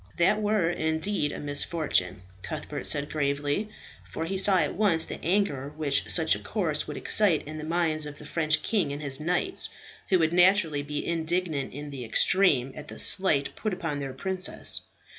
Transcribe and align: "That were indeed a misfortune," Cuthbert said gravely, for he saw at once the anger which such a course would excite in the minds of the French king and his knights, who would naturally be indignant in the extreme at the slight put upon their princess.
"That 0.17 0.41
were 0.41 0.67
indeed 0.67 1.31
a 1.31 1.39
misfortune," 1.39 2.23
Cuthbert 2.41 2.87
said 2.87 3.11
gravely, 3.11 3.69
for 4.03 4.25
he 4.25 4.35
saw 4.35 4.57
at 4.57 4.73
once 4.73 5.05
the 5.05 5.23
anger 5.23 5.71
which 5.77 6.09
such 6.09 6.33
a 6.33 6.39
course 6.39 6.87
would 6.87 6.97
excite 6.97 7.43
in 7.47 7.59
the 7.59 7.63
minds 7.63 8.07
of 8.07 8.17
the 8.17 8.25
French 8.25 8.63
king 8.63 8.91
and 8.91 9.03
his 9.03 9.19
knights, 9.19 9.69
who 10.09 10.17
would 10.17 10.33
naturally 10.33 10.81
be 10.81 11.05
indignant 11.05 11.71
in 11.71 11.91
the 11.91 12.03
extreme 12.03 12.73
at 12.75 12.87
the 12.87 12.97
slight 12.97 13.55
put 13.55 13.75
upon 13.75 13.99
their 13.99 14.11
princess. 14.13 14.81